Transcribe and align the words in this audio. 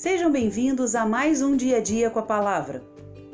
Sejam 0.00 0.32
bem-vindos 0.32 0.94
a 0.94 1.04
mais 1.04 1.42
um 1.42 1.54
Dia 1.54 1.76
a 1.76 1.80
Dia 1.82 2.08
com 2.08 2.18
a 2.18 2.22
Palavra, 2.22 2.82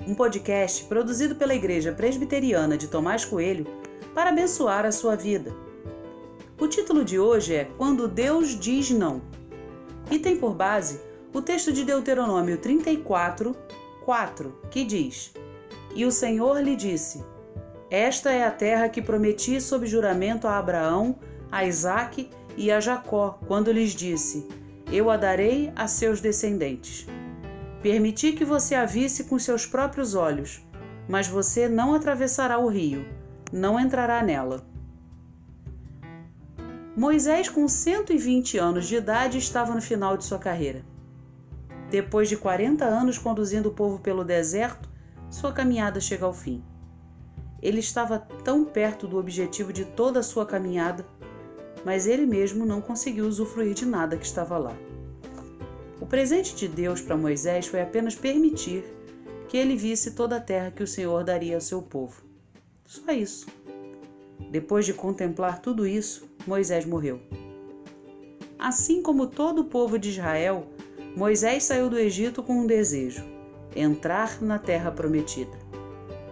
um 0.04 0.16
podcast 0.16 0.82
produzido 0.86 1.36
pela 1.36 1.54
Igreja 1.54 1.92
Presbiteriana 1.92 2.76
de 2.76 2.88
Tomás 2.88 3.24
Coelho 3.24 3.64
para 4.12 4.30
abençoar 4.30 4.84
a 4.84 4.90
sua 4.90 5.14
vida. 5.14 5.54
O 6.58 6.66
título 6.66 7.04
de 7.04 7.20
hoje 7.20 7.54
é 7.54 7.66
Quando 7.78 8.08
Deus 8.08 8.58
Diz 8.58 8.90
Não 8.90 9.22
e 10.10 10.18
tem 10.18 10.36
por 10.36 10.56
base 10.56 11.00
o 11.32 11.40
texto 11.40 11.72
de 11.72 11.84
Deuteronômio 11.84 12.58
34, 12.58 13.56
4, 14.04 14.60
que 14.68 14.84
diz: 14.84 15.32
E 15.94 16.04
o 16.04 16.10
Senhor 16.10 16.60
lhe 16.60 16.74
disse: 16.74 17.24
Esta 17.88 18.32
é 18.32 18.44
a 18.44 18.50
terra 18.50 18.88
que 18.88 19.00
prometi 19.00 19.60
sob 19.60 19.86
juramento 19.86 20.48
a 20.48 20.58
Abraão, 20.58 21.16
a 21.48 21.64
Isaque 21.64 22.28
e 22.56 22.72
a 22.72 22.80
Jacó, 22.80 23.38
quando 23.46 23.70
lhes 23.70 23.92
disse: 23.92 24.48
Eu 24.90 25.10
a 25.10 25.16
darei 25.16 25.72
a 25.74 25.88
seus 25.88 26.20
descendentes. 26.20 27.06
Permiti 27.82 28.32
que 28.32 28.44
você 28.44 28.74
a 28.74 28.84
visse 28.84 29.24
com 29.24 29.38
seus 29.38 29.66
próprios 29.66 30.14
olhos, 30.14 30.64
mas 31.08 31.26
você 31.26 31.68
não 31.68 31.92
atravessará 31.92 32.58
o 32.58 32.68
rio, 32.68 33.04
não 33.52 33.80
entrará 33.80 34.22
nela. 34.22 34.64
Moisés, 36.96 37.48
com 37.48 37.66
120 37.66 38.58
anos 38.58 38.86
de 38.86 38.96
idade, 38.96 39.38
estava 39.38 39.74
no 39.74 39.82
final 39.82 40.16
de 40.16 40.24
sua 40.24 40.38
carreira. 40.38 40.84
Depois 41.90 42.28
de 42.28 42.36
40 42.36 42.84
anos 42.84 43.18
conduzindo 43.18 43.68
o 43.68 43.74
povo 43.74 43.98
pelo 43.98 44.24
deserto, 44.24 44.88
sua 45.28 45.52
caminhada 45.52 46.00
chega 46.00 46.24
ao 46.24 46.32
fim. 46.32 46.64
Ele 47.60 47.80
estava 47.80 48.18
tão 48.44 48.64
perto 48.64 49.06
do 49.06 49.18
objetivo 49.18 49.72
de 49.72 49.84
toda 49.84 50.20
a 50.20 50.22
sua 50.22 50.46
caminhada 50.46 51.04
mas 51.84 52.06
ele 52.06 52.26
mesmo 52.26 52.64
não 52.64 52.80
conseguiu 52.80 53.26
usufruir 53.26 53.74
de 53.74 53.86
nada 53.86 54.16
que 54.16 54.26
estava 54.26 54.58
lá. 54.58 54.76
O 56.00 56.06
presente 56.06 56.54
de 56.54 56.68
Deus 56.68 57.00
para 57.00 57.16
Moisés 57.16 57.66
foi 57.66 57.80
apenas 57.80 58.14
permitir 58.14 58.84
que 59.48 59.56
ele 59.56 59.76
visse 59.76 60.12
toda 60.12 60.36
a 60.36 60.40
terra 60.40 60.70
que 60.70 60.82
o 60.82 60.86
Senhor 60.86 61.24
daria 61.24 61.54
ao 61.54 61.60
seu 61.60 61.80
povo. 61.80 62.22
Só 62.84 63.12
isso. 63.12 63.46
Depois 64.50 64.84
de 64.84 64.92
contemplar 64.92 65.60
tudo 65.60 65.86
isso, 65.86 66.28
Moisés 66.46 66.84
morreu. 66.84 67.20
Assim 68.58 69.02
como 69.02 69.26
todo 69.26 69.60
o 69.60 69.64
povo 69.64 69.98
de 69.98 70.10
Israel, 70.10 70.66
Moisés 71.16 71.64
saiu 71.64 71.88
do 71.88 71.98
Egito 71.98 72.42
com 72.42 72.60
um 72.60 72.66
desejo: 72.66 73.24
entrar 73.74 74.40
na 74.42 74.58
terra 74.58 74.90
prometida. 74.90 75.58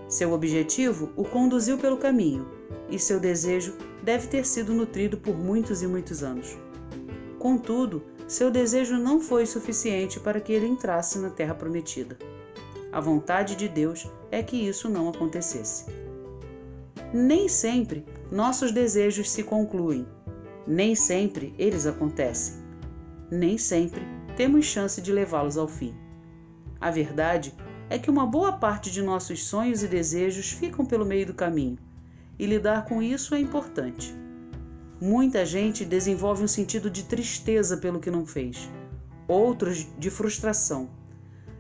Seu 0.09 0.33
objetivo 0.33 1.11
o 1.17 1.25
conduziu 1.25 1.79
pelo 1.79 1.97
caminho, 1.97 2.47
e 2.89 2.99
seu 2.99 3.19
desejo 3.19 3.77
deve 4.03 4.27
ter 4.29 4.45
sido 4.45 4.75
nutrido 4.75 5.17
por 5.17 5.37
muitos 5.37 5.83
e 5.83 5.87
muitos 5.87 6.23
anos. 6.23 6.57
Contudo, 7.39 8.03
seu 8.27 8.51
desejo 8.51 8.97
não 8.97 9.21
foi 9.21 9.47
suficiente 9.47 10.19
para 10.19 10.41
que 10.41 10.53
ele 10.53 10.67
entrasse 10.67 11.19
na 11.19 11.31
terra 11.31 11.55
prometida. 11.55 12.17
A 12.93 13.01
vontade 13.01 13.57
de 13.57 13.69
Deus 13.69 14.11
é 14.31 14.43
que 14.43 14.57
isso 14.57 14.89
não 14.89 15.09
acontecesse. 15.09 15.87
Nem 17.13 17.49
sempre 17.49 18.05
nossos 18.31 18.73
desejos 18.73 19.31
se 19.31 19.43
concluem, 19.43 20.07
nem 20.67 20.95
sempre 20.95 21.55
eles 21.59 21.87
acontecem, 21.87 22.55
nem 23.31 23.59
sempre 23.59 24.03
temos 24.37 24.65
chance 24.65 25.01
de 25.01 25.13
levá-los 25.13 25.57
ao 25.57 25.69
fim. 25.69 25.95
A 26.81 26.91
verdade 26.91 27.55
é 27.89 27.99
que 27.99 28.11
uma 28.11 28.27
boa 28.27 28.53
parte 28.53 28.91
de 28.91 29.03
nossos 29.03 29.45
sonhos 29.45 29.83
e 29.83 29.89
desejos 29.89 30.51
ficam 30.51 30.85
pelo 30.85 31.05
meio 31.05 31.27
do 31.27 31.35
caminho 31.35 31.79
e 32.39 32.47
lidar 32.47 32.85
com 32.87 33.03
isso 33.03 33.35
é 33.35 33.39
importante. 33.39 34.15
Muita 35.01 35.45
gente 35.45 35.85
desenvolve 35.85 36.43
um 36.43 36.49
sentido 36.49 36.89
de 36.89 37.05
tristeza 37.05 37.77
pelo 37.77 38.01
que 38.01 38.11
não 38.11 38.25
fez, 38.25 38.69
outros 39.29 39.87
de 39.99 40.11
frustração. 40.11 40.89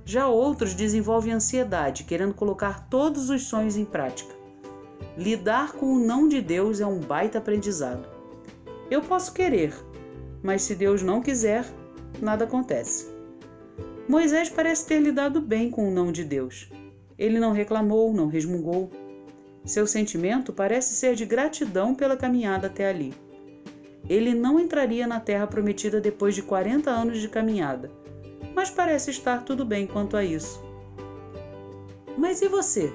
Já 0.04 0.28
outros 0.28 0.74
desenvolvem 0.74 1.32
ansiedade, 1.32 2.04
querendo 2.04 2.34
colocar 2.34 2.88
todos 2.88 3.30
os 3.30 3.44
sonhos 3.44 3.76
em 3.76 3.84
prática. 3.84 4.34
Lidar 5.16 5.72
com 5.72 5.94
o 5.94 5.98
não 5.98 6.28
de 6.28 6.40
Deus 6.40 6.80
é 6.80 6.86
um 6.86 7.00
baita 7.00 7.38
aprendizado. 7.38 8.08
Eu 8.90 9.00
posso 9.00 9.32
querer, 9.32 9.74
mas 10.42 10.62
se 10.62 10.74
Deus 10.74 11.02
não 11.02 11.22
quiser, 11.22 11.64
nada 12.20 12.44
acontece. 12.44 13.12
Moisés 14.08 14.50
parece 14.50 14.86
ter 14.86 15.00
lidado 15.00 15.40
bem 15.40 15.70
com 15.70 15.88
o 15.88 15.90
não 15.90 16.12
de 16.12 16.24
Deus. 16.24 16.70
Ele 17.18 17.38
não 17.38 17.52
reclamou, 17.52 18.12
não 18.12 18.26
resmungou, 18.26 18.90
seu 19.64 19.86
sentimento 19.86 20.52
parece 20.52 20.94
ser 20.94 21.14
de 21.14 21.24
gratidão 21.24 21.94
pela 21.94 22.16
caminhada 22.16 22.66
até 22.66 22.88
ali. 22.88 23.14
Ele 24.08 24.34
não 24.34 24.60
entraria 24.60 25.06
na 25.06 25.18
terra 25.18 25.46
prometida 25.46 26.00
depois 26.00 26.34
de 26.34 26.42
40 26.42 26.90
anos 26.90 27.18
de 27.20 27.28
caminhada, 27.28 27.90
mas 28.54 28.70
parece 28.70 29.10
estar 29.10 29.44
tudo 29.44 29.64
bem 29.64 29.86
quanto 29.86 30.16
a 30.16 30.24
isso. 30.24 30.62
Mas 32.16 32.42
e 32.42 32.48
você? 32.48 32.92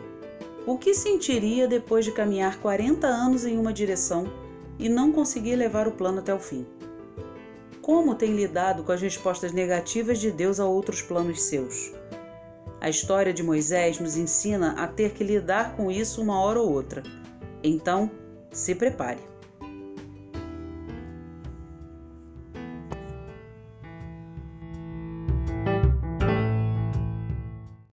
O 0.67 0.77
que 0.77 0.93
sentiria 0.93 1.67
depois 1.67 2.05
de 2.05 2.11
caminhar 2.11 2.59
40 2.59 3.07
anos 3.07 3.45
em 3.45 3.57
uma 3.57 3.73
direção 3.73 4.31
e 4.77 4.87
não 4.87 5.11
conseguir 5.11 5.55
levar 5.55 5.87
o 5.87 5.91
plano 5.91 6.19
até 6.19 6.33
o 6.33 6.39
fim? 6.39 6.65
Como 7.81 8.13
tem 8.13 8.35
lidado 8.35 8.83
com 8.83 8.91
as 8.91 9.01
respostas 9.01 9.51
negativas 9.51 10.19
de 10.19 10.29
Deus 10.29 10.59
a 10.59 10.65
outros 10.65 11.01
planos 11.01 11.41
seus? 11.41 11.91
A 12.81 12.89
história 12.89 13.33
de 13.33 13.43
Moisés 13.43 13.99
nos 13.99 14.15
ensina 14.15 14.71
a 14.81 14.87
ter 14.87 15.11
que 15.11 15.23
lidar 15.23 15.75
com 15.75 15.91
isso 15.91 16.21
uma 16.21 16.39
hora 16.39 16.59
ou 16.59 16.71
outra. 16.71 17.03
Então, 17.61 18.09
se 18.51 18.73
prepare. 18.73 19.28